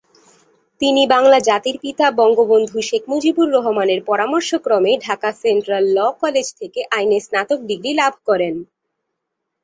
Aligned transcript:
তিনি 0.81 1.01
বাংলা 1.07 1.37
জাতির 1.49 1.77
পিতা 1.83 2.05
বঙ্গবন্ধু 2.19 2.77
শেখ 2.81 3.03
মুজিবুর 3.09 3.49
রহমানের 3.49 3.99
পরামর্শক্রমে 4.05 4.91
ঢাকা 5.05 5.29
সেন্ট্রাল 5.41 5.85
ল' 5.97 6.17
কলেজ 6.21 6.47
থেকে 6.59 6.79
আইনে 6.91 7.17
স্নাতক 7.25 7.59
ডিগ্রি 7.69 7.91
লাভ 8.01 8.13
করেন। 8.27 8.55